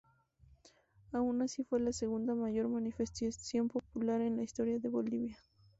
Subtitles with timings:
[1.11, 5.37] Aun así fue la segunda mayor manifestación popular en la historia de Bolivia.